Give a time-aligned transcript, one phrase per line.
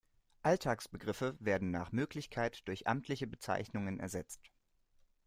[0.41, 4.41] Alltagsbegriffe werden nach Möglichkeit durch amtliche Bezeichnungen ersetzt.